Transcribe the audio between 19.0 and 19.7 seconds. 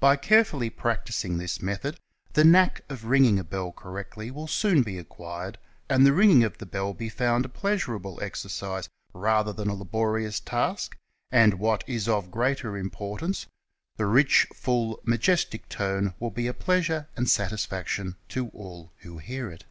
hear it.